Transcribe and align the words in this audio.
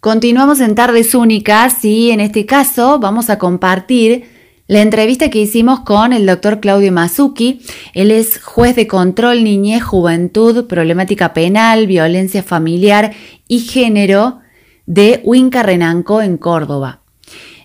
Continuamos 0.00 0.60
en 0.60 0.74
Tardes 0.74 1.14
Únicas 1.14 1.84
y 1.84 2.10
en 2.10 2.20
este 2.20 2.46
caso 2.46 2.98
vamos 3.00 3.28
a 3.28 3.36
compartir 3.38 4.24
la 4.66 4.80
entrevista 4.80 5.28
que 5.28 5.42
hicimos 5.42 5.80
con 5.80 6.14
el 6.14 6.24
doctor 6.24 6.58
Claudio 6.58 6.90
Mazuki. 6.90 7.60
Él 7.92 8.10
es 8.10 8.42
juez 8.42 8.74
de 8.76 8.86
control, 8.86 9.44
niñez, 9.44 9.82
juventud, 9.82 10.66
problemática 10.66 11.34
penal, 11.34 11.86
violencia 11.86 12.42
familiar 12.42 13.12
y 13.46 13.58
género 13.58 14.38
de 14.86 15.20
Huinca 15.22 15.62
Renanco 15.62 16.22
en 16.22 16.38
Córdoba. 16.38 17.02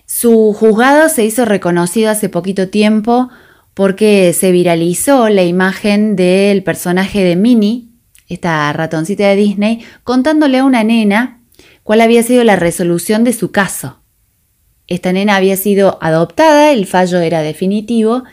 Su 0.05 0.53
juzgado 0.53 1.07
se 1.07 1.23
hizo 1.23 1.45
reconocido 1.45 2.11
hace 2.11 2.27
poquito 2.27 2.67
tiempo 2.67 3.29
porque 3.73 4.33
se 4.33 4.51
viralizó 4.51 5.29
la 5.29 5.43
imagen 5.43 6.17
del 6.17 6.63
personaje 6.63 7.23
de 7.23 7.37
Minnie, 7.37 7.87
esta 8.27 8.73
ratoncita 8.73 9.25
de 9.25 9.37
Disney, 9.37 9.85
contándole 10.03 10.57
a 10.57 10.65
una 10.65 10.83
nena 10.83 11.44
cuál 11.85 12.01
había 12.01 12.23
sido 12.23 12.43
la 12.43 12.55
resolución 12.55 13.23
de 13.23 13.31
su 13.31 13.51
caso. 13.51 13.99
Esta 14.87 15.13
nena 15.13 15.35
había 15.35 15.55
sido 15.55 15.99
adoptada, 16.01 16.71
el 16.71 16.87
fallo 16.87 17.19
era 17.19 17.43
definitivo 17.43 18.23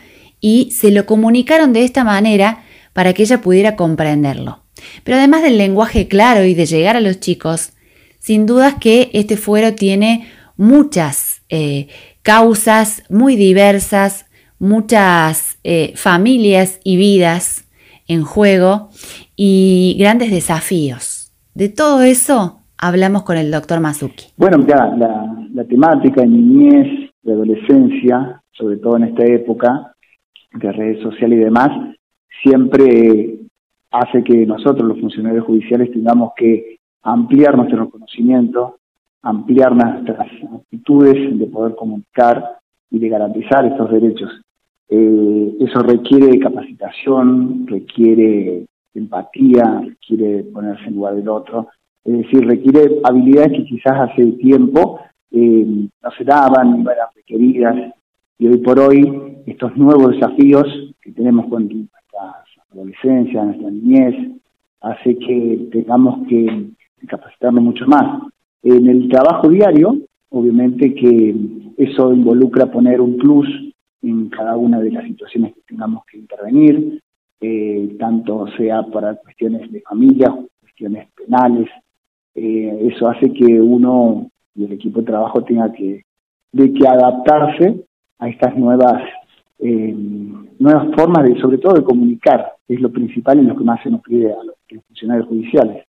y 0.41 0.71
se 0.71 0.89
lo 0.89 1.05
comunicaron 1.05 1.71
de 1.71 1.83
esta 1.83 2.03
manera 2.03 2.63
para 2.93 3.13
que 3.13 3.21
ella 3.21 3.41
pudiera 3.41 3.75
comprenderlo. 3.75 4.63
Pero 5.03 5.19
además 5.19 5.43
del 5.43 5.59
lenguaje 5.59 6.07
claro 6.07 6.43
y 6.45 6.55
de 6.55 6.65
llegar 6.65 6.95
a 6.95 6.99
los 6.99 7.19
chicos, 7.19 7.73
sin 8.17 8.47
dudas 8.47 8.77
que 8.81 9.11
este 9.13 9.37
fuero 9.37 9.75
tiene 9.75 10.31
muchas 10.57 11.43
eh, 11.49 11.89
causas 12.23 13.03
muy 13.07 13.35
diversas, 13.35 14.25
muchas 14.57 15.59
eh, 15.63 15.93
familias 15.95 16.79
y 16.83 16.97
vidas 16.97 17.65
en 18.07 18.23
juego 18.23 18.89
y 19.35 19.95
grandes 19.99 20.31
desafíos. 20.31 21.31
De 21.53 21.69
todo 21.69 22.01
eso 22.01 22.62
hablamos 22.83 23.23
con 23.23 23.37
el 23.37 23.49
doctor 23.49 23.79
Mazuki. 23.79 24.25
Bueno, 24.35 24.57
ya 24.67 24.93
la, 24.97 25.63
temática 25.63 26.21
de 26.21 26.27
niñez, 26.27 27.11
de 27.21 27.31
adolescencia, 27.31 28.41
sobre 28.51 28.77
todo 28.77 28.97
en 28.97 29.05
esta 29.05 29.25
época 29.25 29.95
de 30.51 30.71
redes 30.71 31.01
sociales 31.01 31.39
y 31.39 31.43
demás, 31.45 31.69
siempre 32.43 33.39
hace 33.89 34.23
que 34.23 34.45
nosotros, 34.45 34.85
los 34.85 34.99
funcionarios 34.99 35.45
judiciales, 35.45 35.91
tengamos 35.91 36.33
que 36.35 36.79
ampliar 37.03 37.55
nuestro 37.55 37.89
conocimiento, 37.89 38.79
ampliar 39.21 39.73
nuestras 39.73 40.27
actitudes 40.53 41.39
de 41.39 41.45
poder 41.45 41.75
comunicar 41.75 42.57
y 42.91 42.99
de 42.99 43.07
garantizar 43.07 43.65
estos 43.65 43.91
derechos. 43.91 44.29
Eh, 44.89 45.55
eso 45.61 45.79
requiere 45.79 46.37
capacitación, 46.37 47.65
requiere 47.65 48.65
empatía, 48.93 49.81
requiere 49.85 50.43
ponerse 50.43 50.83
en 50.87 50.95
lugar 50.95 51.15
del 51.15 51.29
otro, 51.29 51.69
es 52.05 52.17
decir, 52.17 52.45
requiere 52.45 52.99
habilidades 53.03 53.53
que 53.53 53.65
quizás 53.65 54.09
hace 54.09 54.25
tiempo 54.33 54.99
eh, 55.31 55.65
no 55.65 56.11
se 56.17 56.23
daban, 56.23 56.83
no 56.83 56.91
eran 56.91 57.07
requeridas, 57.15 57.93
y 58.37 58.47
hoy 58.47 58.57
por 58.57 58.79
hoy 58.79 59.37
estos 59.45 59.75
nuevos 59.77 60.11
desafíos 60.11 60.65
que 61.01 61.11
tenemos 61.11 61.47
con 61.47 61.67
nuestra 61.67 62.43
adolescencia, 62.71 63.43
nuestra 63.43 63.71
niñez, 63.71 64.15
hace 64.81 65.17
que 65.17 65.69
tengamos 65.71 66.27
que 66.27 66.71
capacitarnos 67.07 67.63
mucho 67.63 67.85
más. 67.87 68.21
En 68.63 68.87
el 68.87 69.09
trabajo 69.09 69.49
diario, 69.49 69.97
obviamente 70.29 70.93
que 70.93 71.35
eso 71.77 72.13
involucra 72.13 72.71
poner 72.71 73.01
un 73.01 73.17
plus 73.17 73.47
en 74.01 74.29
cada 74.29 74.57
una 74.57 74.79
de 74.79 74.91
las 74.91 75.05
situaciones 75.05 75.53
que 75.53 75.61
tengamos 75.61 76.03
que 76.05 76.17
intervenir, 76.17 77.01
eh, 77.39 77.95
tanto 77.99 78.45
sea 78.57 78.83
para 78.83 79.15
cuestiones 79.15 79.71
de 79.71 79.81
familia, 79.81 80.33
cuestiones 80.61 81.07
penales, 81.15 81.69
eh, 82.35 82.89
eso 82.91 83.07
hace 83.07 83.31
que 83.31 83.61
uno 83.61 84.29
y 84.55 84.65
el 84.65 84.73
equipo 84.73 84.99
de 84.99 85.05
trabajo 85.05 85.43
tenga 85.43 85.71
que, 85.71 86.03
de 86.51 86.73
que 86.73 86.87
adaptarse 86.87 87.83
a 88.19 88.29
estas 88.29 88.55
nuevas 88.55 89.01
eh, 89.59 89.93
nuevas 90.59 90.87
formas 90.95 91.23
de 91.23 91.39
sobre 91.39 91.57
todo 91.57 91.73
de 91.73 91.83
comunicar 91.83 92.53
es 92.67 92.81
lo 92.81 92.91
principal 92.91 93.39
en 93.39 93.47
lo 93.47 93.55
que 93.55 93.63
más 93.63 93.81
se 93.83 93.89
nos 93.89 94.01
pide 94.01 94.31
a 94.31 94.43
los, 94.43 94.55
funcionarios 94.87 95.27
judiciales. 95.27 95.85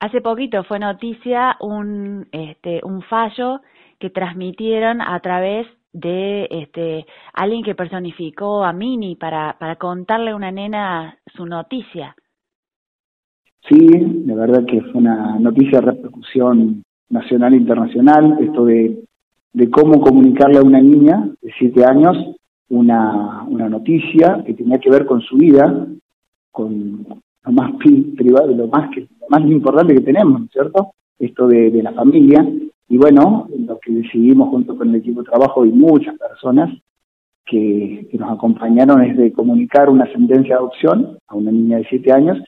Hace 0.00 0.20
poquito 0.20 0.64
fue 0.64 0.78
noticia 0.78 1.56
un 1.60 2.26
este 2.32 2.80
un 2.84 3.02
fallo 3.02 3.60
que 3.98 4.10
transmitieron 4.10 5.00
a 5.00 5.20
través 5.20 5.66
de 5.92 6.48
este 6.50 7.06
alguien 7.32 7.62
que 7.62 7.74
personificó 7.74 8.64
a 8.64 8.72
Mini 8.72 9.16
para 9.16 9.56
para 9.58 9.76
contarle 9.76 10.30
a 10.30 10.36
una 10.36 10.50
nena 10.50 11.18
su 11.34 11.46
noticia 11.46 12.16
Sí, 13.68 13.78
de 13.78 14.34
verdad 14.34 14.66
que 14.66 14.82
fue 14.82 15.00
una 15.00 15.38
noticia 15.38 15.80
de 15.80 15.86
repercusión 15.86 16.82
nacional 17.08 17.54
e 17.54 17.56
internacional, 17.56 18.36
esto 18.40 18.66
de, 18.66 19.02
cómo 19.70 20.00
comunicarle 20.02 20.58
a 20.58 20.62
una 20.62 20.80
niña 20.80 21.30
de 21.40 21.52
siete 21.58 21.84
años 21.84 22.16
una, 22.68 23.44
una 23.44 23.68
noticia 23.68 24.42
que 24.44 24.52
tenía 24.52 24.78
que 24.78 24.90
ver 24.90 25.06
con 25.06 25.22
su 25.22 25.36
vida, 25.36 25.86
con 26.50 27.06
lo 27.44 27.52
más 27.52 27.72
privado, 28.16 28.48
lo 28.54 28.66
más 28.68 28.90
que 28.90 29.00
lo 29.00 29.28
más 29.30 29.50
importante 29.50 29.94
que 29.94 30.00
tenemos, 30.00 30.50
¿cierto? 30.50 30.92
Esto 31.18 31.46
de, 31.46 31.82
la 31.82 31.92
familia. 31.92 32.46
Y 32.88 32.98
bueno, 32.98 33.48
lo 33.66 33.78
que 33.78 33.92
decidimos 33.92 34.50
junto 34.50 34.76
con 34.76 34.90
el 34.90 34.96
equipo 34.96 35.22
de 35.22 35.30
trabajo 35.30 35.64
y 35.64 35.72
muchas 35.72 36.18
personas 36.18 36.70
que, 37.46 38.08
que 38.10 38.18
nos 38.18 38.32
acompañaron 38.32 39.02
es 39.04 39.16
de 39.16 39.32
comunicar 39.32 39.88
una 39.88 40.10
sentencia 40.12 40.54
de 40.54 40.60
adopción 40.60 41.18
a 41.26 41.34
una 41.34 41.50
niña 41.50 41.78
de 41.78 41.86
siete 41.88 42.12
años 42.12 42.38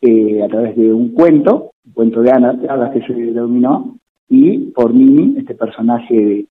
eh, 0.00 0.42
a 0.42 0.48
través 0.48 0.76
de 0.76 0.92
un 0.92 1.12
cuento, 1.12 1.72
un 1.86 1.92
cuento 1.92 2.22
de 2.22 2.30
hadas 2.32 2.92
que 2.92 3.02
se 3.02 3.12
denominó, 3.12 3.96
y 4.30 4.70
por 4.70 4.94
mí, 4.94 5.34
este 5.38 5.54
personaje 5.54 6.14
de, 6.14 6.46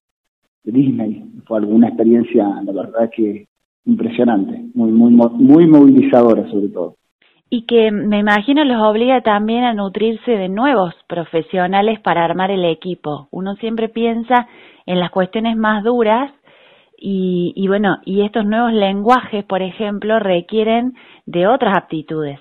Disney. 0.62 1.24
Fue 1.46 1.58
alguna 1.58 1.88
experiencia, 1.88 2.46
la 2.62 2.72
verdad 2.72 3.10
que 3.10 3.46
impresionante, 3.86 4.66
muy, 4.74 4.92
muy, 4.92 5.10
muy 5.10 5.66
movilizadora 5.66 6.48
sobre 6.50 6.68
todo. 6.68 6.96
Y 7.48 7.62
que 7.62 7.90
me 7.90 8.18
imagino 8.18 8.62
los 8.64 8.80
obliga 8.80 9.22
también 9.22 9.64
a 9.64 9.72
nutrirse 9.72 10.30
de 10.30 10.48
nuevos 10.48 10.94
profesionales 11.08 11.98
para 12.00 12.24
armar 12.24 12.50
el 12.50 12.64
equipo. 12.66 13.26
Uno 13.32 13.56
siempre 13.56 13.88
piensa 13.88 14.46
en 14.86 15.00
las 15.00 15.10
cuestiones 15.10 15.56
más 15.56 15.82
duras 15.82 16.30
y, 16.96 17.52
y 17.56 17.66
bueno, 17.66 17.96
y 18.04 18.20
estos 18.20 18.44
nuevos 18.44 18.72
lenguajes, 18.72 19.44
por 19.44 19.62
ejemplo, 19.62 20.20
requieren 20.20 20.92
de 21.24 21.48
otras 21.48 21.76
aptitudes. 21.76 22.38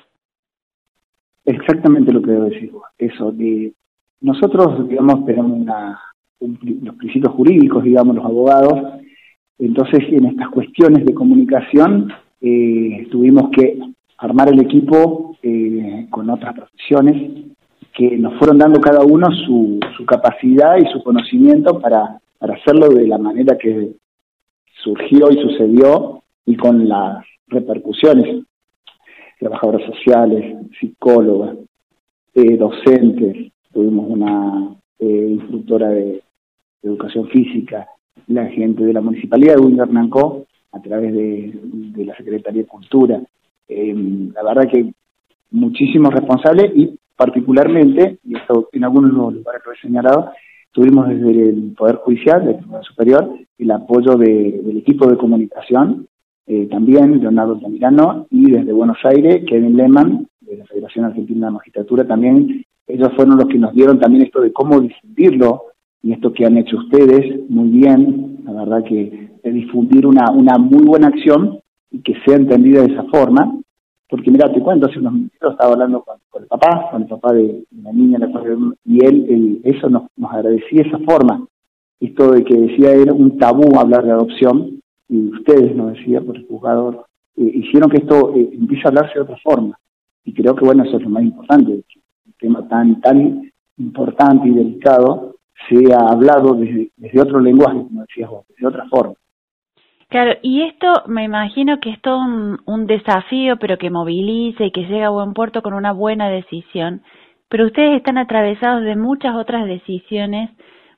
Exactamente 1.45 2.11
lo 2.11 2.21
que 2.21 2.31
debo 2.31 2.45
decir. 2.45 2.71
Eso, 2.97 3.31
de, 3.31 3.73
nosotros, 4.21 4.87
digamos, 4.87 5.25
tenemos 5.25 5.51
una, 5.51 5.99
los 6.39 6.95
principios 6.95 7.33
jurídicos, 7.33 7.83
digamos, 7.83 8.15
los 8.15 8.25
abogados, 8.25 9.01
entonces 9.57 9.99
en 10.09 10.25
estas 10.25 10.49
cuestiones 10.49 11.05
de 11.05 11.13
comunicación 11.13 12.11
eh, 12.41 13.07
tuvimos 13.11 13.49
que 13.51 13.79
armar 14.17 14.49
el 14.49 14.61
equipo 14.61 15.37
eh, 15.41 16.07
con 16.09 16.29
otras 16.29 16.53
profesiones 16.55 17.45
que 17.93 18.17
nos 18.17 18.37
fueron 18.37 18.57
dando 18.57 18.79
cada 18.79 19.03
uno 19.03 19.27
su, 19.45 19.79
su 19.97 20.05
capacidad 20.05 20.77
y 20.77 20.91
su 20.91 21.03
conocimiento 21.03 21.79
para 21.79 22.19
hacerlo 22.39 22.89
de 22.89 23.07
la 23.07 23.17
manera 23.17 23.57
que 23.57 23.91
surgió 24.81 25.29
y 25.31 25.41
sucedió 25.41 26.23
y 26.45 26.55
con 26.55 26.87
las 26.87 27.25
repercusiones 27.47 28.45
trabajadoras 29.39 29.85
sociales, 29.87 30.55
psicólogas, 30.79 31.55
eh, 32.35 32.57
docentes, 32.57 33.51
tuvimos 33.73 34.05
una 34.09 34.75
eh, 34.99 35.27
instructora 35.31 35.89
de, 35.89 36.21
educación 36.81 37.27
física, 37.27 37.87
la 38.27 38.45
gente 38.45 38.85
de 38.85 38.93
la 38.93 39.01
Municipalidad 39.01 39.55
de 39.55 39.61
Windernancó, 39.61 40.45
a 40.71 40.79
través 40.81 41.13
de, 41.13 42.05
la 42.05 42.15
Secretaría 42.15 42.61
de 42.61 42.67
Cultura. 42.67 43.21
Eh, 43.67 43.93
la 44.33 44.43
verdad 44.43 44.71
que 44.71 44.93
muchísimos 45.51 46.13
responsables 46.13 46.71
y 46.75 46.97
particularmente, 47.17 48.19
y 48.23 48.37
esto 48.37 48.69
en 48.71 48.85
algunos 48.85 49.11
lugares 49.11 49.61
lo 49.65 49.73
he 49.73 49.77
señalado, 49.81 50.31
tuvimos 50.71 51.09
desde 51.09 51.49
el 51.49 51.73
Poder 51.77 51.95
Judicial, 51.97 52.45
del 52.45 52.57
Tribunal 52.57 52.83
Superior, 52.85 53.35
el 53.57 53.71
apoyo 53.71 54.13
del 54.15 54.77
equipo 54.77 55.05
de 55.07 55.17
comunicación 55.17 56.07
eh, 56.47 56.67
también 56.67 57.19
Leonardo 57.19 57.59
Tamirano, 57.59 58.27
y 58.29 58.51
desde 58.51 58.71
Buenos 58.71 58.97
Aires, 59.03 59.43
Kevin 59.47 59.77
Lehman, 59.77 60.27
de 60.41 60.57
la 60.57 60.65
Federación 60.65 61.05
Argentina 61.05 61.47
de 61.47 61.53
Magistratura, 61.53 62.07
también 62.07 62.63
ellos 62.87 63.09
fueron 63.15 63.37
los 63.37 63.47
que 63.47 63.59
nos 63.59 63.73
dieron 63.73 63.99
también 63.99 64.23
esto 64.23 64.41
de 64.41 64.51
cómo 64.51 64.79
difundirlo, 64.79 65.63
y 66.01 66.13
esto 66.13 66.31
que 66.33 66.45
han 66.45 66.57
hecho 66.57 66.77
ustedes 66.77 67.49
muy 67.49 67.69
bien, 67.69 68.39
la 68.45 68.53
verdad 68.53 68.83
que 68.83 69.29
de 69.43 69.51
difundir 69.51 70.07
una, 70.07 70.31
una 70.31 70.57
muy 70.57 70.83
buena 70.85 71.07
acción 71.07 71.59
y 71.91 71.99
que 71.99 72.15
sea 72.25 72.35
entendida 72.35 72.81
de 72.81 72.93
esa 72.93 73.03
forma, 73.03 73.59
porque 74.09 74.31
mira, 74.31 74.51
te 74.51 74.61
cuento, 74.61 74.87
hace 74.87 74.99
unos 74.99 75.13
minutos 75.13 75.51
estaba 75.51 75.73
hablando 75.73 76.03
con, 76.03 76.41
el 76.41 76.47
papá, 76.47 76.89
con 76.91 77.03
el 77.03 77.07
papá 77.07 77.33
de, 77.33 77.63
la 77.83 77.91
niña, 77.93 78.17
y 78.85 79.05
él, 79.05 79.61
eso 79.63 79.87
nos, 79.89 80.03
nos 80.17 80.33
agradecía 80.33 80.81
esa 80.81 80.97
forma, 80.99 81.45
esto 81.99 82.31
de 82.31 82.43
que 82.43 82.55
decía 82.55 82.91
era 82.91 83.13
un 83.13 83.37
tabú 83.37 83.77
hablar 83.77 84.03
de 84.05 84.11
adopción, 84.11 84.78
y 85.09 85.29
ustedes, 85.29 85.75
nos 85.75 85.93
decía 85.93 86.21
por 86.21 86.37
el 86.37 86.47
juzgador, 86.47 87.05
eh, 87.35 87.51
hicieron 87.55 87.89
que 87.89 87.97
esto 87.97 88.33
eh, 88.35 88.49
empiece 88.53 88.83
a 88.85 88.89
hablarse 88.89 89.15
de 89.15 89.21
otra 89.21 89.37
forma. 89.43 89.77
Y 90.23 90.33
creo 90.33 90.55
que, 90.55 90.63
bueno, 90.63 90.83
eso 90.83 90.97
es 90.97 91.03
lo 91.03 91.09
más 91.09 91.23
importante, 91.23 91.71
un 91.71 92.33
tema 92.39 92.67
tan, 92.67 93.01
tan 93.01 93.51
importante 93.77 94.47
y 94.47 94.53
delicado 94.53 95.35
sea 95.67 95.97
hablado 96.09 96.53
desde, 96.53 96.91
desde 96.95 97.21
otro 97.21 97.39
lenguaje, 97.39 97.77
como 97.77 98.01
decías 98.01 98.29
vos, 98.29 98.45
de 98.57 98.67
otra 98.67 98.87
forma. 98.87 99.15
Claro, 100.09 100.39
y 100.41 100.63
esto 100.63 100.87
me 101.05 101.23
imagino 101.23 101.79
que 101.79 101.91
es 101.91 102.01
todo 102.01 102.19
un, 102.65 102.87
desafío, 102.87 103.57
pero 103.57 103.77
que 103.77 103.91
moviliza 103.91 104.63
y 104.63 104.71
que 104.71 104.85
llega 104.85 105.07
a 105.07 105.11
buen 105.11 105.33
puerto 105.33 105.61
con 105.61 105.73
una 105.73 105.91
buena 105.91 106.29
decisión. 106.29 107.03
Pero 107.47 107.67
ustedes 107.67 107.97
están 107.97 108.17
atravesados 108.17 108.83
de 108.83 108.95
muchas 108.95 109.35
otras 109.35 109.67
decisiones 109.67 110.49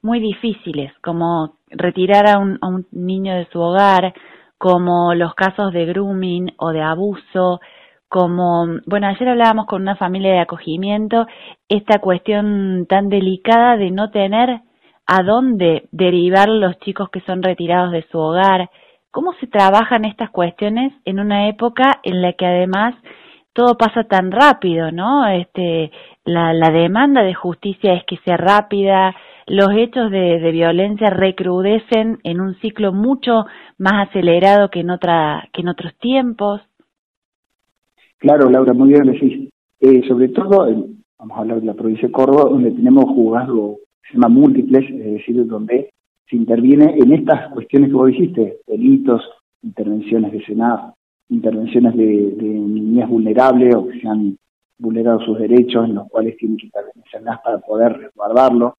muy 0.02 0.20
difíciles, 0.20 0.92
como 1.02 1.56
retirar 1.70 2.28
a 2.28 2.38
un, 2.40 2.58
a 2.62 2.68
un 2.68 2.86
niño 2.92 3.36
de 3.36 3.48
su 3.52 3.60
hogar, 3.60 4.14
como 4.58 5.14
los 5.16 5.34
casos 5.34 5.74
de 5.74 5.86
grooming 5.86 6.54
o 6.58 6.72
de 6.72 6.82
abuso, 6.82 7.60
como, 8.08 8.68
bueno, 8.86 9.08
ayer 9.08 9.30
hablábamos 9.30 9.66
con 9.68 9.82
una 9.82 9.96
familia 9.96 10.34
de 10.34 10.40
acogimiento, 10.40 11.26
esta 11.70 12.00
cuestión 12.00 12.86
tan 12.88 13.10
delicada 13.10 13.78
de 13.78 13.92
no 13.92 14.12
tener 14.12 14.62
a 15.08 15.24
dónde 15.24 15.88
derivar 15.92 16.50
los 16.50 16.78
chicos 16.80 17.10
que 17.10 17.22
son 17.22 17.42
retirados 17.42 17.92
de 17.92 18.06
su 18.12 18.20
hogar, 18.20 18.70
¿Cómo 19.12 19.34
se 19.42 19.48
trabajan 19.48 20.06
estas 20.06 20.30
cuestiones 20.30 20.94
en 21.04 21.20
una 21.20 21.50
época 21.50 22.00
en 22.04 22.22
la 22.22 22.32
que 22.32 22.46
además 22.46 22.96
todo 23.54 23.78
pasa 23.78 24.06
tan 24.06 24.32
rápido, 24.32 24.90
¿no? 24.94 25.28
Este, 25.28 25.92
la, 26.24 26.54
la 26.54 26.70
demanda 26.70 27.22
de 27.22 27.34
justicia 27.34 27.94
es 27.94 28.06
que 28.06 28.16
sea 28.24 28.38
rápida, 28.38 29.14
los 29.48 29.70
hechos 29.76 30.12
de, 30.12 30.52
violencia 30.52 31.10
recrudecen 31.10 32.20
en 32.24 32.42
un 32.42 32.56
ciclo 32.56 32.94
mucho 32.94 33.46
más 33.78 34.10
acelerado 34.10 34.70
que 34.70 34.82
en 34.82 34.90
otra 34.90 35.50
que 35.54 35.62
en 35.62 35.70
otros 35.70 35.94
tiempos. 36.00 36.62
Claro, 38.18 38.50
Laura, 38.50 38.74
muy 38.74 38.90
bien 38.90 39.04
decís. 39.04 39.50
Eh, 39.80 40.04
sobre 40.08 40.30
todo, 40.30 40.68
vamos 41.18 41.38
a 41.38 41.42
hablar 41.42 41.60
de 41.60 41.66
la 41.66 41.74
provincia 41.74 42.08
de 42.08 42.14
Córdoba, 42.14 42.50
donde 42.50 42.72
tenemos 42.72 43.06
juzgados 43.06 43.78
se 44.12 44.18
llama 44.18 44.30
múltiples, 44.30 44.90
es 44.90 45.14
decir, 45.14 45.46
donde 45.46 45.92
se 46.30 46.36
interviene 46.36 46.96
en 46.98 47.14
estas 47.14 47.52
cuestiones 47.54 47.90
que 47.90 47.96
vos 47.96 48.08
dijiste, 48.08 48.58
delitos, 48.68 49.22
intervenciones 49.64 50.32
de 50.32 50.44
Senado, 50.46 50.96
intervenciones 51.30 51.96
de, 51.96 52.06
de 52.06 52.46
niñez 52.46 53.08
vulnerable 53.08 53.76
o 53.76 53.88
que 53.88 54.00
se 54.00 54.08
han 54.08 54.38
vulnerado 54.78 55.20
sus 55.22 55.40
derechos, 55.40 55.86
en 55.86 55.96
los 55.96 56.10
cuales 56.10 56.36
tienen 56.38 56.58
que 56.58 56.66
intervenir 56.66 57.06
Senado 57.12 57.40
para 57.44 57.58
poder 57.60 57.98
resguardarlo, 57.98 58.76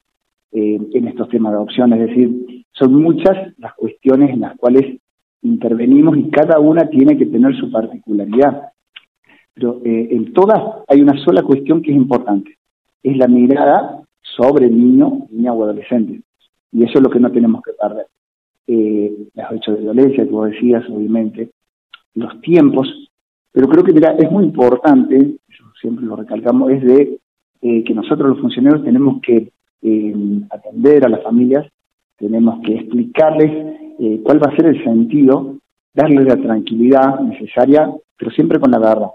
eh, 0.53 0.79
en 0.93 1.09
estos 1.09 1.29
temas 1.29 1.53
de 1.53 1.57
adopción. 1.57 1.93
Es 1.93 2.09
decir, 2.09 2.65
son 2.73 2.95
muchas 2.95 3.59
las 3.59 3.75
cuestiones 3.75 4.31
en 4.31 4.41
las 4.41 4.57
cuales 4.57 5.01
intervenimos 5.43 6.17
y 6.17 6.31
cada 6.31 6.61
una 6.61 6.89
tiene 6.89 7.17
que 7.17 7.27
tener 7.27 7.55
su 7.57 7.71
particularidad. 7.71 8.73
Pero 9.55 9.81
eh, 9.85 10.09
en 10.11 10.33
todas 10.33 10.63
hay 10.89 11.01
una 11.03 11.19
sola 11.25 11.43
cuestión 11.43 11.83
que 11.83 11.91
es 11.91 11.97
importante, 11.97 12.57
es 13.03 13.17
la 13.17 13.29
mirada 13.29 14.03
sobre 14.21 14.69
niño, 14.69 15.27
niña 15.31 15.53
o 15.53 15.65
adolescente. 15.65 16.23
Y 16.73 16.85
eso 16.85 16.99
es 16.99 17.03
lo 17.03 17.11
que 17.11 17.21
no 17.21 17.31
tenemos 17.31 17.63
que 17.63 17.73
perder. 17.73 18.07
Eh, 18.67 19.29
los 19.35 19.53
hechos 19.53 19.77
de 19.77 19.83
violencia, 19.83 20.25
que 20.25 20.31
vos 20.31 20.51
decías, 20.51 20.85
obviamente, 20.89 21.51
los 22.15 22.41
tiempos, 22.41 22.89
pero 23.53 23.69
creo 23.69 23.85
que 23.85 23.93
mira, 23.93 24.15
es 24.19 24.31
muy 24.31 24.45
importante, 24.45 25.37
yo 25.49 25.65
siempre 25.81 26.07
lo 26.07 26.17
recalcamos, 26.17 26.71
es 26.71 26.83
de 26.83 27.19
eh, 27.61 27.85
que 27.85 27.95
nosotros 27.95 28.31
los 28.31 28.41
funcionarios 28.41 28.85
tenemos 28.85 29.21
que 29.21 29.53
atender 30.51 31.05
a 31.05 31.09
las 31.09 31.23
familias, 31.23 31.67
tenemos 32.17 32.61
que 32.65 32.75
explicarles 32.75 33.51
eh, 33.99 34.21
cuál 34.23 34.41
va 34.43 34.53
a 34.53 34.57
ser 34.57 34.67
el 34.67 34.85
sentido, 34.85 35.57
darles 35.93 36.25
la 36.25 36.37
tranquilidad 36.37 37.21
necesaria, 37.21 37.93
pero 38.17 38.31
siempre 38.31 38.61
con 38.61 38.71
la 38.71 38.79
verdad. 38.79 39.11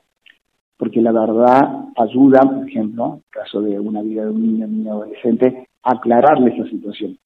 Porque 0.78 1.02
la 1.02 1.12
verdad 1.12 1.86
ayuda, 1.96 2.42
por 2.42 2.68
ejemplo, 2.68 3.06
en 3.06 3.14
el 3.14 3.24
caso 3.30 3.62
de 3.62 3.80
una 3.80 4.02
vida 4.02 4.26
de 4.26 4.32
un 4.32 4.42
niño, 4.42 4.68
niño 4.68 4.92
adolescente, 4.92 5.68
a 5.84 5.94
aclararle 5.94 6.54
esa 6.54 6.70
situación. 6.70 7.18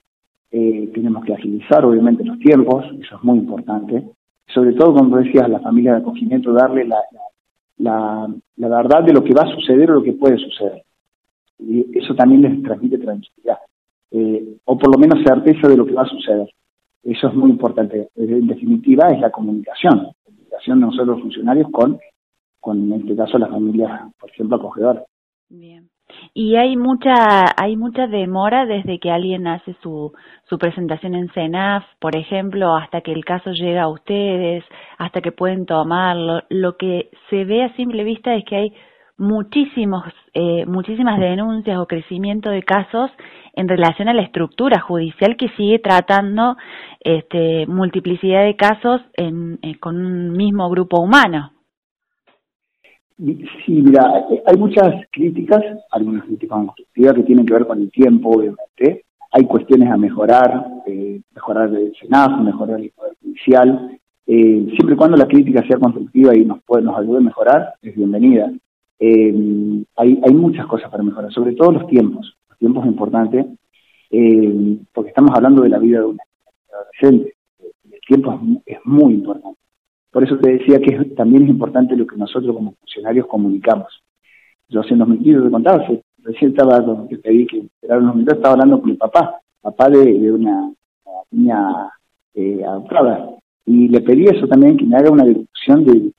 Eh, 0.52 0.92
tenemos 0.94 1.24
que 1.26 1.34
agilizar 1.34 1.86
obviamente 1.86 2.24
los 2.24 2.38
tiempos, 2.40 2.86
eso 3.02 3.16
es 3.16 3.24
muy 3.24 3.40
importante. 3.40 4.04
Sobre 4.54 4.74
todo, 4.74 4.94
como 4.94 5.18
decías, 5.18 5.46
a 5.46 5.48
la 5.48 5.60
familia 5.62 5.94
de 5.94 6.00
acogimiento, 6.00 6.54
darle 6.54 6.86
la, 6.86 7.00
la, 7.78 8.28
la, 8.58 8.68
verdad 8.68 9.04
de 9.04 9.14
lo 9.14 9.24
que 9.24 9.34
va 9.34 9.44
a 9.44 9.56
suceder 9.56 9.92
o 9.92 9.96
lo 9.96 10.04
que 10.04 10.14
puede 10.14 10.38
suceder. 10.38 10.84
Y 11.62 11.98
eso 11.98 12.16
también 12.16 12.42
les 12.42 12.64
transmite 12.64 12.98
tranquilidad, 12.98 13.60
eh, 14.12 14.58
o 14.66 14.78
por 14.78 14.92
lo 14.92 15.00
menos 15.00 15.24
certeza 15.24 15.68
de 15.68 15.78
lo 15.78 15.86
que 15.86 15.94
va 15.94 16.04
a 16.04 16.10
suceder. 16.10 16.50
Eso 17.04 17.28
es 17.28 17.34
muy 17.34 17.50
importante. 17.50 18.10
En 18.16 18.48
definitiva, 18.48 19.08
es 19.10 19.20
la 19.20 19.32
comunicación, 19.32 20.04
la 20.04 20.14
comunicación 20.24 20.80
de 20.80 20.86
nosotros 20.86 21.22
funcionarios 21.22 21.72
con, 21.72 22.00
con, 22.60 22.92
en 22.92 23.02
este 23.02 23.16
caso, 23.16 23.38
la 23.38 23.48
familia, 23.48 24.10
por 24.20 24.30
ejemplo, 24.30 24.58
acogedora. 24.58 25.04
Bien. 25.50 25.90
Y 26.34 26.56
hay 26.56 26.78
mucha, 26.78 27.46
hay 27.58 27.76
mucha 27.76 28.08
demora 28.08 28.66
desde 28.66 29.00
que 29.00 29.12
alguien 29.12 29.48
hace 29.48 29.76
su, 29.82 30.12
su 30.50 30.58
presentación 30.58 31.16
en 31.16 31.30
CENAF, 31.30 31.84
por 32.00 32.16
ejemplo, 32.16 32.76
hasta 32.76 33.02
que 33.02 33.12
el 33.12 33.26
caso 33.26 33.52
llega 33.52 33.84
a 33.84 33.90
ustedes, 33.90 34.64
hasta 34.98 35.22
que 35.22 35.32
pueden 35.32 35.66
tomarlo. 35.66 36.42
Lo 36.50 36.78
que 36.78 37.10
se 37.30 37.46
ve 37.46 37.64
a 37.64 37.76
simple 37.76 38.04
vista 38.04 38.36
es 38.36 38.46
que 38.46 38.56
hay 38.56 38.74
muchísimos, 39.22 40.04
eh, 40.34 40.66
muchísimas 40.66 41.20
denuncias 41.20 41.78
o 41.78 41.86
crecimiento 41.86 42.50
de 42.50 42.64
casos 42.64 43.12
en 43.54 43.68
relación 43.68 44.08
a 44.10 44.14
la 44.14 44.24
estructura 44.24 44.82
judicial 44.82 45.38
que 45.38 45.50
sigue 45.50 45.78
tratando 45.78 46.58
este, 47.00 47.68
multiplicidad 47.68 48.44
de 48.44 48.56
casos 48.56 49.00
en, 49.14 49.60
eh, 49.62 49.78
con 49.80 50.04
un 50.04 50.32
mismo 50.34 50.70
grupo 50.72 51.00
humano. 51.00 51.52
Sí, 53.18 53.84
mira, 53.84 54.02
hay 54.48 54.58
muchas 54.58 55.06
críticas, 55.12 55.62
algunas 55.92 56.26
críticas 56.26 56.58
constructivas 56.58 57.14
que 57.14 57.24
tienen 57.24 57.46
que 57.46 57.54
ver 57.54 57.68
con 57.68 57.80
el 57.80 57.92
tiempo, 57.92 58.32
obviamente. 58.32 59.06
Hay 59.32 59.46
cuestiones 59.46 59.92
a 59.92 59.98
mejorar, 59.98 60.66
eh, 60.88 61.22
mejorar 61.36 61.70
el 61.70 61.94
Senado, 62.02 62.38
mejorar 62.44 62.80
el 62.80 62.90
Poder 62.90 63.14
Judicial. 63.22 64.00
Eh, 64.26 64.66
siempre 64.76 64.96
y 64.96 64.98
cuando 64.98 65.18
la 65.18 65.28
crítica 65.28 65.62
sea 65.68 65.78
constructiva 65.78 66.36
y 66.36 66.44
nos, 66.44 66.64
puede, 66.64 66.84
nos 66.84 66.98
ayude 66.98 67.20
a 67.20 67.22
mejorar, 67.22 67.74
es 67.84 67.96
bienvenida. 67.96 68.52
Eh, 69.04 69.84
hay, 69.96 70.22
hay 70.24 70.34
muchas 70.36 70.68
cosas 70.68 70.92
para 70.92 71.02
mejorar, 71.02 71.34
sobre 71.34 71.56
todo 71.56 71.72
los 71.72 71.88
tiempos. 71.88 72.38
Los 72.50 72.58
tiempos 72.60 72.86
es 72.86 72.92
importante, 72.92 73.48
eh, 74.12 74.78
porque 74.94 75.10
estamos 75.10 75.32
hablando 75.34 75.64
de 75.64 75.70
la 75.70 75.80
vida 75.80 76.00
de 76.02 76.06
un 76.06 76.20
adolescente. 76.72 77.34
El 77.92 78.00
tiempo 78.08 78.40
es, 78.64 78.78
muy 78.86 79.16
importante. 79.16 79.58
Por 80.12 80.24
eso 80.24 80.38
te 80.38 80.52
decía 80.52 80.80
que 80.80 81.04
también 81.16 81.44
es 81.44 81.50
importante 81.50 81.96
lo 81.96 82.06
que 82.06 82.16
nosotros 82.16 82.56
como 82.56 82.74
funcionarios 82.74 83.26
comunicamos. 83.26 84.04
Yo 84.70 84.82
hace 84.82 84.94
unos 84.94 85.08
minutos 85.08 85.46
te 85.46 85.52
contaba, 85.52 85.84
recién 86.20 86.52
estaba, 86.52 87.08
te 87.08 87.18
pedí 87.18 87.48
que 87.48 87.58
esperara 87.58 88.02
unos 88.02 88.16
minutos, 88.16 88.38
estaba 88.38 88.54
hablando 88.54 88.82
con 88.82 88.92
mi 88.92 88.98
papá, 88.98 89.42
papá 89.62 89.90
de, 89.90 90.32
una, 90.32 90.72
niña 91.32 91.90
eh, 92.36 92.64
adoptada, 92.64 93.32
y 93.66 93.88
le 93.88 94.02
pedí 94.02 94.26
eso 94.26 94.48
también, 94.48 94.78
que 94.78 94.86
me 94.86 94.98
haga 94.98 95.10
una 95.10 95.26
descripción 95.26 95.86
de, 95.86 96.12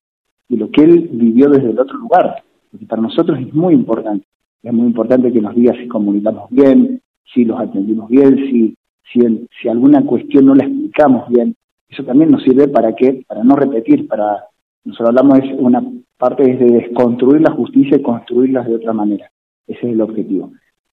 de 0.49 0.57
lo 0.57 0.69
que 0.71 0.83
él 0.83 1.09
vivió 1.13 1.49
desde 1.49 1.71
el 1.71 1.79
otro 1.79 1.97
lugar, 1.99 2.43
porque 2.73 2.87
para 2.87 3.03
nosotros 3.03 3.39
es 3.39 3.55
muy 3.55 3.75
importante. 3.75 4.27
Es 4.63 4.73
muy 4.73 4.87
importante 4.87 5.33
que 5.33 5.41
nos 5.41 5.55
diga 5.55 5.75
si 5.75 5.87
comunicamos 5.87 6.51
bien, 6.51 7.01
si 7.33 7.45
los 7.45 7.61
atendimos 7.61 8.09
bien, 8.09 8.37
si, 8.37 8.75
si, 9.13 9.21
si 9.61 9.69
alguna 9.69 10.05
cuestión 10.05 10.47
no 10.47 10.55
la 10.55 10.65
explicamos 10.65 11.29
bien, 11.29 11.55
eso 11.89 12.03
también 12.05 12.31
nos 12.31 12.43
sirve 12.43 12.69
para 12.69 12.95
qué, 12.97 13.25
para 13.29 13.45
no 13.45 13.55
repetir, 13.55 14.09
para, 14.09 14.47
nosotros 14.85 15.11
hablamos 15.11 15.41
es 15.41 15.53
una 15.59 15.83
parte 16.17 16.51
es 16.51 16.59
de 16.59 16.67
desconstruir 16.67 17.43
la 17.43 17.53
justicia 17.53 17.99
y 17.99 18.03
construirlas 18.03 18.67
de 18.67 18.77
otra 18.77 18.93
manera. 18.93 19.31
Ese 19.67 19.87
es 19.87 19.93
el 19.93 20.01
objetivo. 20.01 20.53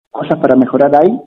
Cosas 0.09 0.39
para 0.39 0.55
mejorar 0.55 0.91
hay, 0.95 1.19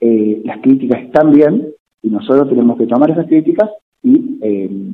eh, 0.00 0.42
las 0.44 0.58
críticas 0.60 1.02
están 1.02 1.32
bien 1.32 1.68
y 2.02 2.10
nosotros 2.10 2.48
tenemos 2.48 2.76
que 2.76 2.86
tomar 2.86 3.10
esas 3.10 3.26
críticas 3.26 3.70
y 4.02 4.38
eh, 4.42 4.92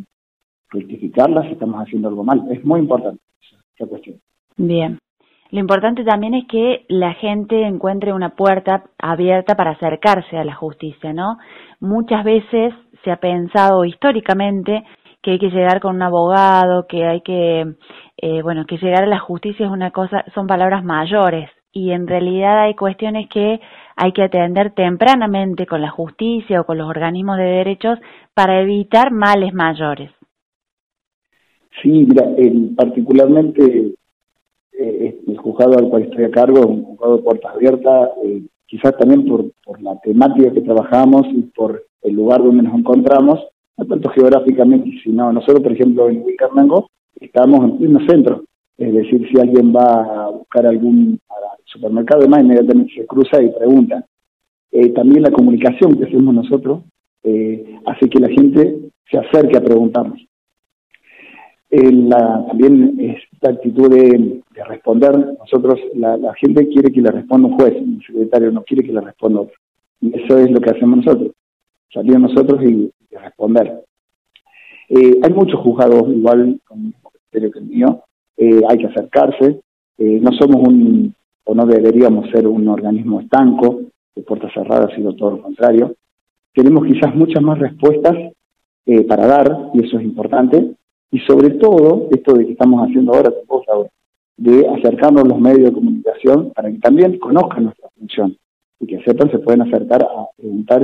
rectificarlas 0.71 1.47
si 1.47 1.53
estamos 1.53 1.81
haciendo 1.81 2.09
algo 2.09 2.23
mal. 2.23 2.47
Es 2.53 2.65
muy 2.65 2.81
importante 2.81 3.21
esa 3.77 3.87
cuestión. 3.87 4.21
Bien. 4.57 4.99
Lo 5.51 5.61
importante 5.61 6.03
también 6.03 6.33
es 6.33 6.47
que 6.47 6.87
la 6.89 7.13
gente 7.13 7.63
encuentre 7.67 8.15
una 8.15 8.31
puerta 8.31 8.85
abierta 8.99 9.55
para 9.55 9.73
acercarse 9.73 10.39
a 10.39 10.45
la 10.45 10.55
justicia, 10.55 11.13
¿no? 11.13 11.37
Muchas 11.79 12.25
veces 12.25 12.73
se 13.05 13.11
ha 13.11 13.17
pensado 13.17 13.85
históricamente 13.85 14.83
que 15.21 15.33
hay 15.33 15.39
que 15.39 15.51
llegar 15.51 15.81
con 15.81 15.97
un 15.97 16.03
abogado, 16.03 16.87
que 16.87 17.05
hay 17.05 17.21
que, 17.21 17.75
eh, 18.17 18.43
bueno, 18.43 18.65
que 18.65 18.79
llegar 18.79 19.05
a 19.05 19.07
la 19.07 19.19
justicia 19.19 19.67
es 19.67 19.73
una 19.73 19.91
cosa, 19.91 20.25
son 20.35 20.47
palabras 20.47 20.85
mayores 20.85 21.51
y 21.71 21.91
en 21.93 22.07
realidad 22.07 22.63
hay 22.63 22.75
cuestiones 22.75 23.29
que 23.29 23.61
hay 23.97 24.13
que 24.13 24.23
atender 24.23 24.73
tempranamente 24.73 25.67
con 25.67 25.83
la 25.83 25.91
justicia 25.91 26.63
o 26.63 26.65
con 26.65 26.79
los 26.79 26.89
organismos 26.89 27.37
de 27.37 27.45
derechos 27.45 27.99
para 28.35 28.61
evitar 28.61 29.11
males 29.13 29.53
mayores. 29.53 30.11
Sí, 31.83 31.91
mira, 31.91 32.25
particularmente 32.77 33.95
eh, 34.79 35.21
el 35.27 35.37
juzgado 35.39 35.79
al 35.79 35.89
cual 35.89 36.05
estoy 36.05 36.25
a 36.25 36.31
cargo 36.31 36.59
es 36.61 36.67
un 36.67 36.85
juzgado 36.85 37.17
de 37.17 37.23
puertas 37.23 37.55
abiertas, 37.55 38.11
eh, 38.25 38.43
quizás 38.67 38.97
también 38.97 39.27
por, 39.27 39.51
la 39.81 39.99
temática 40.01 40.53
que 40.53 40.63
trabajamos 40.63 41.27
y 41.31 41.43
por 41.43 41.85
el 42.03 42.15
lugar 42.15 42.43
donde 42.43 42.63
nos 42.63 42.75
encontramos, 42.75 43.41
no 43.77 43.85
tanto 43.85 44.09
geográficamente, 44.11 44.91
sino 45.05 45.33
nosotros, 45.33 45.63
por 45.63 45.73
ejemplo, 45.73 46.09
en 46.09 46.23
Huicarnango, 46.23 46.89
estamos 47.21 47.65
en 47.65 47.79
pleno 47.79 48.01
centro. 48.09 48.45
Es 48.79 48.95
decir, 48.95 49.29
si 49.29 49.39
alguien 49.39 49.75
va 49.75 50.25
a 50.25 50.31
buscar 50.31 50.67
algún 50.67 51.21
supermercado, 51.65 52.23
además 52.23 52.43
inmediatamente 52.45 52.95
se 52.95 53.07
cruza 53.07 53.43
y 53.43 53.51
pregunta. 53.51 54.05
eh, 54.73 54.89
también 54.91 55.23
la 55.23 55.31
comunicación 55.31 55.99
que 55.99 56.05
hacemos 56.05 56.35
nosotros 56.35 56.81
eh, 57.25 57.79
hace 57.85 58.09
que 58.09 58.21
la 58.21 58.29
gente 58.29 58.91
se 59.11 59.19
acerque 59.19 59.59
a 59.59 59.65
preguntarnos. 59.65 60.19
La, 61.71 62.45
también 62.49 62.99
esta 63.01 63.51
actitud 63.51 63.91
de, 63.91 64.42
responder, 64.69 65.37
nosotros, 65.39 65.81
la, 65.95 66.35
gente 66.35 66.69
quiere 66.69 66.93
que 66.93 67.01
le 67.01 67.11
responda 67.11 67.49
un 67.49 67.57
juez, 67.57 67.75
un 67.77 68.03
secretario 68.07 68.51
no 68.51 68.63
quiere 68.63 68.85
que 68.85 68.93
le 68.93 69.01
responda 69.01 69.41
otro. 69.41 69.57
Y 70.01 70.19
eso 70.19 70.39
es 70.39 70.51
lo 70.51 70.61
que 70.61 70.71
hacemos 70.71 71.05
nosotros, 71.05 71.33
salir 71.93 72.19
nosotros 72.19 72.63
y, 72.63 72.91
responder. 73.11 73.85
Eh, 74.89 75.21
hay 75.23 75.33
muchos 75.33 75.61
juzgados 75.61 76.09
igual 76.09 76.59
con 76.67 76.79
el 76.79 76.85
mismo 76.87 77.11
criterio 77.11 77.51
que 77.51 77.59
el 77.59 77.67
mío, 77.67 78.03
eh, 78.39 78.63
hay 78.69 78.79
que 78.79 78.87
acercarse, 78.87 79.61
eh, 79.99 80.19
no 80.21 80.33
somos 80.33 80.67
un, 80.67 81.15
o 81.45 81.55
no 81.55 81.67
deberíamos 81.67 82.31
ser 82.31 82.47
un 82.47 82.67
organismo 82.69 83.21
estanco, 83.21 83.83
de 84.15 84.23
puertas 84.23 84.51
cerradas, 84.55 84.93
sino 84.97 85.15
todo 85.15 85.33
lo 85.33 85.43
contrario. 85.43 85.95
Tenemos 86.55 86.87
quizás 86.87 87.15
muchas 87.15 87.43
más 87.43 87.59
respuestas 87.59 88.33
para 89.09 89.27
dar, 89.27 89.71
y 89.75 89.85
eso 89.85 89.99
es 89.99 90.05
importante, 90.05 90.75
y 91.13 91.19
sobre 91.21 91.51
todo, 91.51 92.09
esto 92.11 92.33
de 92.33 92.47
que 92.47 92.53
estamos 92.53 92.89
haciendo 92.89 93.13
ahora 93.13 93.31
de 94.37 94.67
acercarnos 94.69 95.25
a 95.25 95.29
los 95.29 95.41
medios 95.41 95.71
de 95.71 95.73
comunicación 95.73 96.53
para 96.55 96.71
que 96.71 96.79
también 96.79 97.19
conozcan 97.19 97.65
nuestra 97.65 97.89
función 97.99 98.37
y 98.81 98.87
que 98.87 99.03
sepan, 99.03 99.31
se 99.31 99.39
pueden 99.39 99.63
acercar 99.63 100.03
a 100.03 100.27
preguntar 100.37 100.83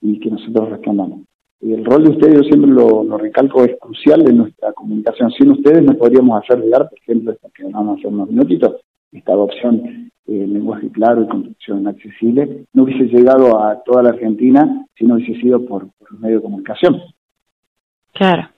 y 0.00 0.18
que 0.20 0.30
nosotros 0.30 0.70
respondamos. 0.70 1.20
Y 1.60 1.74
el 1.74 1.84
rol 1.84 2.04
de 2.04 2.10
ustedes, 2.10 2.36
yo 2.36 2.42
siempre 2.44 2.70
lo, 2.70 3.18
recalco, 3.18 3.62
es 3.64 3.76
crucial 3.78 4.26
en 4.26 4.38
nuestra 4.38 4.72
comunicación. 4.72 5.30
Sin 5.32 5.50
ustedes 5.50 5.82
no 5.82 5.94
podríamos 5.94 6.42
hacer 6.42 6.64
llegar, 6.64 6.88
por 6.88 6.98
ejemplo, 6.98 7.32
esto 7.32 7.48
que 7.54 7.64
vamos 7.64 7.96
a 7.96 7.98
hacer 7.98 8.06
unos 8.06 8.30
minutitos, 8.30 8.76
esta 9.12 9.32
adopción 9.32 10.10
eh, 10.26 10.46
lenguaje 10.46 10.88
claro 10.90 11.22
y 11.22 11.26
construcción 11.26 11.86
accesible, 11.86 12.64
no 12.72 12.84
hubiese 12.84 13.04
llegado 13.04 13.62
a 13.62 13.82
toda 13.82 14.04
la 14.04 14.10
Argentina 14.10 14.86
si 14.96 15.04
no 15.04 15.16
hubiese 15.16 15.38
sido 15.40 15.66
por, 15.66 15.88
por 15.98 16.12
los 16.12 16.20
medios 16.20 16.40
de 16.40 16.44
comunicación. 16.44 17.02
Claro. 18.12 18.48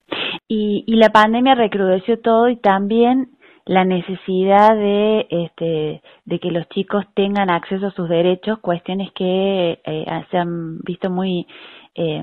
Y, 0.47 0.85
y 0.87 0.97
la 0.97 1.09
pandemia 1.09 1.55
recrudeció 1.55 2.21
todo 2.21 2.49
y 2.51 2.57
también 2.57 3.31
la 3.65 3.85
necesidad 3.85 4.75
de, 4.75 5.27
este, 5.31 6.03
de 6.25 6.39
que 6.39 6.51
los 6.51 6.69
chicos 6.71 7.05
tengan 7.15 7.51
acceso 7.51 7.87
a 7.87 7.93
sus 7.93 8.09
derechos, 8.09 8.59
cuestiones 8.61 9.11
que 9.13 9.81
eh, 9.85 10.25
se 10.31 10.39
han 10.39 10.79
visto 10.81 11.11
muy 11.11 11.47
eh, 11.95 12.23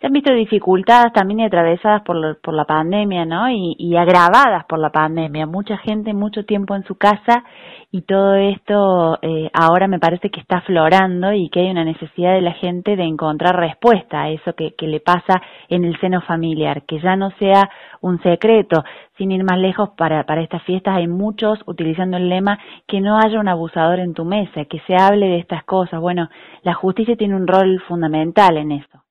se 0.00 0.06
han 0.06 0.12
visto 0.12 0.32
dificultadas 0.32 1.12
también 1.12 1.40
y 1.40 1.44
atravesadas 1.44 2.02
por, 2.02 2.40
por 2.40 2.54
la 2.54 2.64
pandemia, 2.64 3.24
¿no? 3.24 3.50
Y, 3.50 3.74
y, 3.78 3.96
agravadas 3.96 4.64
por 4.66 4.78
la 4.78 4.90
pandemia. 4.90 5.46
Mucha 5.46 5.76
gente 5.78 6.14
mucho 6.14 6.44
tiempo 6.44 6.76
en 6.76 6.84
su 6.84 6.94
casa 6.94 7.42
y 7.90 8.02
todo 8.02 8.36
esto 8.36 9.18
eh, 9.22 9.50
ahora 9.52 9.88
me 9.88 9.98
parece 9.98 10.30
que 10.30 10.38
está 10.38 10.58
aflorando 10.58 11.32
y 11.32 11.48
que 11.48 11.60
hay 11.60 11.70
una 11.70 11.84
necesidad 11.84 12.34
de 12.34 12.42
la 12.42 12.52
gente 12.52 12.94
de 12.94 13.02
encontrar 13.02 13.56
respuesta 13.56 14.22
a 14.22 14.30
eso 14.30 14.52
que, 14.54 14.76
que 14.76 14.86
le 14.86 15.00
pasa 15.00 15.42
en 15.68 15.84
el 15.84 15.98
seno 15.98 16.20
familiar, 16.20 16.82
que 16.86 17.00
ya 17.00 17.16
no 17.16 17.32
sea 17.40 17.68
un 18.00 18.22
secreto. 18.22 18.84
Sin 19.16 19.32
ir 19.32 19.42
más 19.42 19.58
lejos, 19.58 19.90
para, 19.96 20.24
para 20.26 20.42
estas 20.42 20.62
fiestas 20.62 20.96
hay 20.96 21.08
muchos 21.08 21.58
utilizando 21.66 22.18
el 22.18 22.28
lema 22.28 22.60
que 22.86 23.00
no 23.00 23.18
haya 23.18 23.40
un 23.40 23.48
abusador 23.48 23.98
en 23.98 24.14
tu 24.14 24.24
mesa, 24.24 24.64
que 24.66 24.78
se 24.86 24.94
hable 24.94 25.26
de 25.26 25.38
estas 25.40 25.64
cosas. 25.64 26.00
Bueno, 26.00 26.28
la 26.62 26.74
justicia 26.74 27.16
tiene 27.16 27.34
un 27.34 27.48
rol 27.48 27.82
fundamental 27.88 28.58
en 28.58 28.70
eso. 28.70 29.07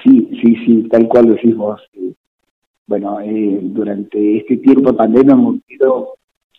Sí, 0.00 0.28
sí, 0.40 0.56
sí, 0.64 0.88
tal 0.88 1.08
cual 1.08 1.26
decís 1.26 1.56
vos. 1.56 1.80
Bueno, 2.86 3.20
eh, 3.20 3.60
durante 3.62 4.38
este 4.38 4.56
tiempo 4.56 4.90
de 4.90 4.96
pandemia 4.96 5.34
hemos 5.34 5.56
visto 5.66 6.14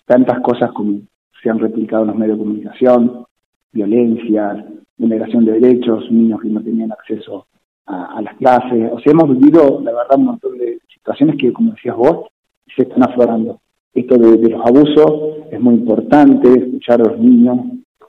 tantas 0.05 0.39
cosas 0.41 0.71
como 0.71 1.01
se 1.41 1.49
han 1.49 1.59
replicado 1.59 2.03
en 2.03 2.07
los 2.09 2.17
medios 2.17 2.37
de 2.37 2.43
comunicación, 2.43 3.25
violencia, 3.71 4.65
vulneración 4.97 5.45
de 5.45 5.59
derechos, 5.59 6.09
niños 6.11 6.41
que 6.41 6.49
no 6.49 6.61
tenían 6.61 6.91
acceso 6.91 7.47
a, 7.85 8.21
las 8.21 8.35
clases. 8.37 8.91
O 8.93 8.99
sea, 8.99 9.11
hemos 9.11 9.37
vivido, 9.37 9.81
la 9.83 9.91
verdad, 9.91 10.17
un 10.17 10.25
montón 10.25 10.57
de 10.57 10.79
situaciones 10.93 11.35
que, 11.37 11.51
como 11.51 11.71
decías 11.71 11.97
vos, 11.97 12.27
se 12.75 12.83
están 12.83 13.03
aflorando. 13.03 13.59
Esto 13.93 14.17
de, 14.17 14.37
de 14.37 14.49
los 14.49 14.65
abusos 14.65 15.45
es 15.51 15.59
muy 15.59 15.75
importante, 15.75 16.47
escuchar 16.47 17.01
a 17.01 17.11
los 17.11 17.19
niños, 17.19 17.59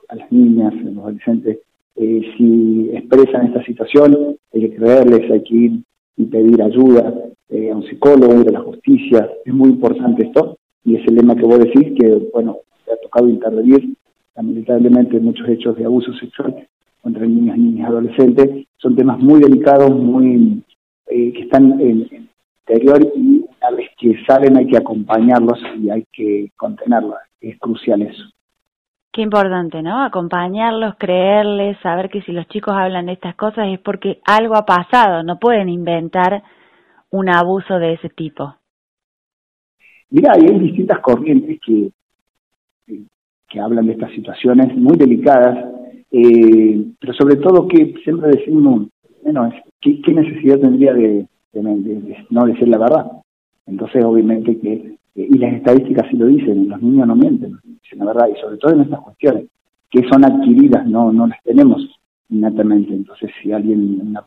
a 0.07 0.15
las 0.15 0.31
niñas, 0.31 0.73
a 0.73 0.89
los 0.89 0.97
adolescentes, 0.97 1.59
eh, 1.95 2.21
si 2.37 2.89
expresan 2.93 3.47
esta 3.47 3.63
situación, 3.63 4.37
hay 4.53 4.61
que 4.61 4.75
creerles, 4.75 5.31
hay 5.31 5.43
que 5.43 5.55
ir 5.55 5.71
y 6.17 6.25
pedir 6.25 6.61
ayuda 6.61 7.13
eh, 7.49 7.71
a 7.71 7.75
un 7.75 7.83
psicólogo, 7.83 8.41
ir 8.41 8.49
a 8.49 8.53
la 8.53 8.61
justicia. 8.61 9.29
Es 9.45 9.53
muy 9.53 9.69
importante 9.69 10.25
esto 10.25 10.57
y 10.83 10.95
es 10.95 11.07
el 11.07 11.15
lema 11.15 11.35
que 11.35 11.45
vos 11.45 11.59
decís 11.59 11.93
que, 11.99 12.29
bueno, 12.33 12.57
se 12.85 12.91
ha 12.91 12.97
tocado 12.97 13.29
intervenir 13.29 13.95
lamentablemente 14.35 15.19
muchos 15.19 15.47
hechos 15.47 15.77
de 15.77 15.85
abuso 15.85 16.13
sexual 16.13 16.67
contra 17.01 17.25
niños, 17.25 17.57
niñas 17.57 17.89
adolescentes. 17.89 18.67
Son 18.77 18.95
temas 18.95 19.19
muy 19.19 19.39
delicados, 19.39 19.91
muy 19.91 20.63
eh, 21.07 21.33
que 21.33 21.41
están 21.43 21.79
en, 21.79 22.07
el 22.11 22.29
interior 22.67 23.11
y 23.15 23.37
una 23.39 23.77
vez 23.77 23.89
que 23.97 24.15
salen 24.27 24.57
hay 24.57 24.67
que 24.67 24.77
acompañarlos 24.77 25.59
y 25.81 25.89
hay 25.89 26.05
que 26.11 26.51
contenerlos. 26.57 27.15
Es 27.39 27.57
crucial 27.59 28.01
eso. 28.01 28.23
Qué 29.15 29.21
importante, 29.21 29.81
¿no? 29.81 30.03
Acompañarlos, 30.03 30.95
creerles, 30.97 31.77
saber 31.81 32.09
que 32.09 32.21
si 32.23 32.33
los 32.33 32.45
chicos 32.49 32.73
hablan 32.75 33.05
de 33.05 33.13
estas 33.13 33.33
cosas 33.35 33.69
es 33.69 33.79
porque 33.79 34.19
algo 34.25 34.57
ha 34.57 34.65
pasado, 34.65 35.23
no 35.23 35.39
pueden 35.39 35.69
inventar 35.69 36.43
un 37.11 37.29
abuso 37.29 37.79
de 37.79 37.93
ese 37.93 38.09
tipo. 38.09 38.57
Mira, 40.09 40.33
hay 40.33 40.59
distintas 40.59 40.99
corrientes 40.99 41.61
que, 41.65 41.91
que 43.47 43.59
hablan 43.61 43.85
de 43.85 43.93
estas 43.93 44.11
situaciones 44.11 44.75
muy 44.75 44.97
delicadas, 44.97 45.63
eh, 46.11 46.83
pero 46.99 47.13
sobre 47.13 47.37
todo 47.37 47.69
que 47.69 47.93
siempre 48.03 48.31
decimos, 48.31 48.89
bueno, 49.23 49.49
¿qué, 49.79 50.11
necesidad 50.11 50.59
tendría 50.59 50.93
de, 50.93 51.25
no 52.31 52.45
decir 52.47 52.67
la 52.67 52.79
verdad? 52.79 53.11
Entonces, 53.65 54.03
obviamente 54.03 54.59
que, 54.59 54.97
eh, 55.15 55.27
y 55.29 55.37
las 55.37 55.53
estadísticas 55.53 56.07
sí 56.09 56.17
lo 56.17 56.27
dicen, 56.27 56.69
los 56.69 56.81
niños 56.81 57.07
no 57.07 57.15
mienten, 57.15 57.57
la 57.95 58.05
verdad, 58.05 58.27
y 58.27 58.39
sobre 58.41 58.57
todo 58.57 58.73
en 58.73 58.81
estas 58.81 58.99
cuestiones, 58.99 59.45
que 59.89 60.01
son 60.09 60.25
adquiridas, 60.25 60.85
no, 60.85 61.13
no 61.13 61.27
las 61.27 61.41
tenemos 61.43 61.87
innatamente. 62.29 62.93
Entonces, 62.93 63.31
si 63.41 63.51
alguien, 63.51 64.01
un 64.01 64.17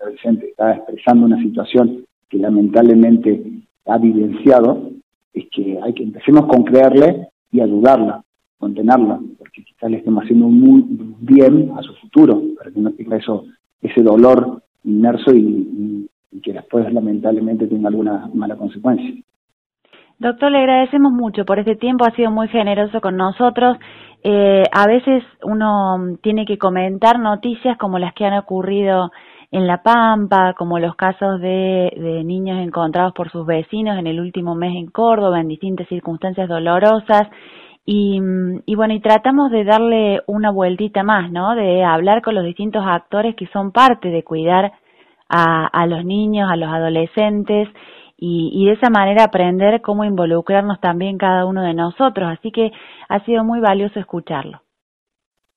adolescente, 0.00 0.50
está 0.50 0.76
expresando 0.76 1.26
una 1.26 1.42
situación 1.42 2.04
que 2.28 2.38
lamentablemente 2.38 3.42
ha 3.86 3.98
vivenciado, 3.98 4.90
es 5.32 5.46
que 5.50 5.78
hay 5.82 5.92
que 5.94 6.04
empecemos 6.04 6.46
con 6.46 6.62
creerle 6.62 7.28
y 7.50 7.60
ayudarla, 7.60 8.22
contenerla, 8.58 9.20
porque 9.38 9.64
quizás 9.64 9.90
le 9.90 9.98
estemos 9.98 10.22
haciendo 10.22 10.46
muy 10.48 10.84
bien 11.20 11.72
a 11.76 11.82
su 11.82 11.94
futuro, 11.94 12.40
para 12.56 12.70
que 12.70 12.80
no 12.80 12.92
tenga 12.92 13.16
eso, 13.16 13.44
ese 13.82 14.02
dolor 14.02 14.62
inmerso 14.84 15.34
y 15.34 16.08
que 16.42 16.52
después 16.52 16.92
lamentablemente 16.92 17.66
tenga 17.66 17.88
alguna 17.88 18.30
mala 18.32 18.56
consecuencia. 18.56 19.12
Doctor, 20.20 20.50
le 20.50 20.58
agradecemos 20.58 21.12
mucho 21.12 21.44
por 21.44 21.60
este 21.60 21.76
tiempo, 21.76 22.04
ha 22.04 22.10
sido 22.10 22.32
muy 22.32 22.48
generoso 22.48 23.00
con 23.00 23.16
nosotros. 23.16 23.76
Eh, 24.24 24.64
a 24.72 24.86
veces 24.88 25.22
uno 25.44 26.16
tiene 26.22 26.44
que 26.44 26.58
comentar 26.58 27.20
noticias 27.20 27.78
como 27.78 28.00
las 28.00 28.14
que 28.14 28.24
han 28.24 28.36
ocurrido 28.36 29.12
en 29.52 29.68
La 29.68 29.80
Pampa, 29.80 30.54
como 30.58 30.80
los 30.80 30.96
casos 30.96 31.40
de, 31.40 31.92
de, 31.96 32.24
niños 32.24 32.60
encontrados 32.60 33.12
por 33.14 33.30
sus 33.30 33.46
vecinos 33.46 33.96
en 33.96 34.08
el 34.08 34.18
último 34.18 34.56
mes 34.56 34.74
en 34.74 34.88
Córdoba, 34.88 35.40
en 35.40 35.46
distintas 35.46 35.86
circunstancias 35.86 36.48
dolorosas. 36.48 37.28
Y, 37.86 38.20
y, 38.66 38.74
bueno, 38.74 38.94
y 38.94 39.00
tratamos 39.00 39.52
de 39.52 39.62
darle 39.62 40.22
una 40.26 40.50
vueltita 40.50 41.04
más, 41.04 41.30
¿no? 41.30 41.54
De 41.54 41.84
hablar 41.84 42.22
con 42.22 42.34
los 42.34 42.44
distintos 42.44 42.82
actores 42.84 43.36
que 43.36 43.46
son 43.46 43.70
parte 43.70 44.08
de 44.08 44.24
cuidar 44.24 44.72
a 45.30 45.86
los 45.86 46.06
niños, 46.06 46.50
a 46.50 46.56
los 46.56 46.70
adolescentes 46.70 47.68
y, 48.20 48.66
de 48.66 48.72
esa 48.72 48.90
manera 48.90 49.24
aprender 49.24 49.80
cómo 49.80 50.04
involucrarnos 50.04 50.80
también 50.80 51.18
cada 51.18 51.46
uno 51.46 51.62
de 51.62 51.72
nosotros. 51.72 52.36
Así 52.36 52.50
que 52.50 52.72
ha 53.08 53.24
sido 53.24 53.44
muy 53.44 53.60
valioso 53.60 54.00
escucharlo. 54.00 54.60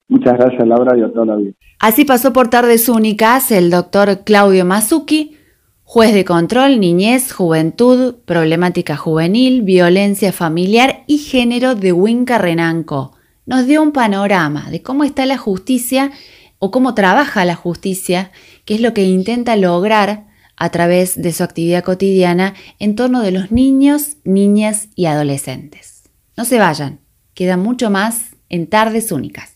Muchas 0.08 0.38
gracias, 0.38 0.68
Laura, 0.68 0.98
y 0.98 1.02
a 1.02 1.12
toda 1.12 1.26
la 1.26 1.36
vida. 1.38 1.54
Así 1.80 2.06
pasó 2.06 2.34
por 2.34 2.50
Tardes 2.50 2.88
Únicas 2.88 3.52
el 3.52 3.72
doctor 3.72 4.24
Claudio 4.24 4.64
Mazuki, 4.66 5.38
juez 5.84 6.14
de 6.14 6.24
control, 6.24 6.80
niñez, 6.80 7.34
juventud, 7.34 8.16
problemática 8.26 8.96
juvenil, 8.96 9.64
violencia 9.64 10.32
familiar 10.32 11.04
y 11.08 11.18
género 11.18 11.74
de 11.74 11.94
Huinca 11.94 12.38
Renanco. 12.38 13.14
Nos 13.48 13.66
dio 13.66 13.82
un 13.82 13.92
panorama 13.92 14.70
de 14.70 14.84
cómo 14.84 15.04
está 15.04 15.26
la 15.26 15.38
justicia 15.38 16.12
o 16.60 16.70
cómo 16.70 16.94
trabaja 16.94 17.44
la 17.44 17.56
justicia, 17.56 18.32
qué 18.66 18.76
es 18.76 18.82
lo 18.82 18.94
que 18.94 19.04
intenta 19.04 19.56
lograr 19.56 20.31
a 20.62 20.70
través 20.70 21.20
de 21.20 21.34
su 21.34 21.44
actividad 21.44 21.84
cotidiana 21.84 22.54
en 22.78 22.96
torno 22.96 23.24
de 23.24 23.32
los 23.32 23.52
niños, 23.52 24.18
niñas 24.24 24.90
y 24.94 25.08
adolescentes. 25.08 26.04
No 26.38 26.46
se 26.46 26.60
vayan, 26.60 27.00
queda 27.34 27.58
mucho 27.58 27.90
más 27.90 28.36
en 28.48 28.68
tardes 28.68 29.12
únicas. 29.12 29.56